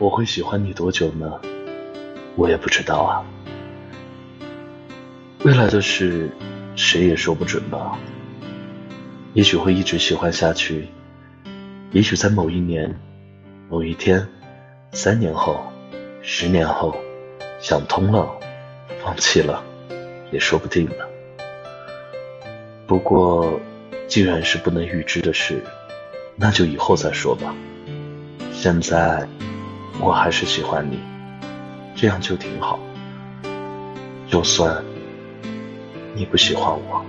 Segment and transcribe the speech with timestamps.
[0.00, 1.30] 我会喜欢你多久呢？
[2.34, 3.20] 我也不知道啊。
[5.44, 6.30] 未来的事，
[6.74, 7.98] 谁也说不准吧。
[9.34, 10.88] 也许会一直喜欢下去，
[11.92, 12.98] 也许在某一年、
[13.68, 14.26] 某一天、
[14.92, 15.70] 三年后、
[16.22, 16.96] 十年后，
[17.60, 18.26] 想通了，
[19.04, 19.62] 放弃了，
[20.32, 21.04] 也说不定呢。
[22.86, 23.60] 不过，
[24.08, 25.62] 既然是不能预知的事，
[26.36, 27.54] 那就以后再说吧。
[28.50, 29.28] 现在，
[30.02, 30.98] 我还是喜欢你，
[31.94, 32.78] 这样就挺好。
[34.26, 34.82] 就算
[36.14, 37.04] 你不喜欢我。